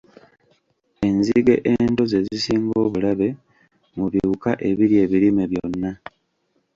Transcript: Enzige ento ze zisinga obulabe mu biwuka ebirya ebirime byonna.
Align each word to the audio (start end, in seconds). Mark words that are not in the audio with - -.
Enzige 1.07 1.55
ento 1.73 2.03
ze 2.11 2.19
zisinga 2.27 2.75
obulabe 2.85 3.27
mu 3.95 4.05
biwuka 4.11 4.51
ebirya 4.69 4.99
ebirime 5.05 5.43
byonna. 5.51 5.91